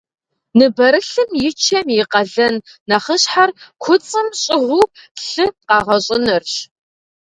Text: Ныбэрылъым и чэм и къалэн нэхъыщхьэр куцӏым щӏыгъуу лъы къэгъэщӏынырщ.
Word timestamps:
Ныбэрылъым 0.57 1.29
и 1.47 1.49
чэм 1.63 1.87
и 1.99 2.03
къалэн 2.11 2.55
нэхъыщхьэр 2.89 3.49
куцӏым 3.81 4.27
щӏыгъуу 4.41 4.85
лъы 5.27 5.47
къэгъэщӏынырщ. 5.67 6.53